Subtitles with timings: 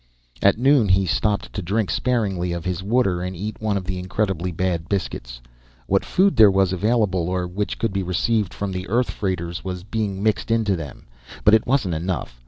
[0.41, 3.99] At noon he stopped to drink sparingly of his water and eat one of the
[3.99, 5.39] incredibly bad biscuits.
[5.85, 9.83] What food there was available or which could be received from the Earth freighters was
[9.83, 11.05] being mixed into them,
[11.43, 12.39] but it wasn't enough.